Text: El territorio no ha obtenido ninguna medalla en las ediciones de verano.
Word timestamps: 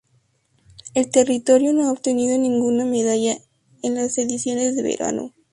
El 0.95 1.11
territorio 1.11 1.73
no 1.73 1.85
ha 1.87 1.91
obtenido 1.91 2.35
ninguna 2.35 2.85
medalla 2.85 3.37
en 3.83 3.93
las 3.93 4.17
ediciones 4.17 4.75
de 4.75 4.81
verano. 4.81 5.35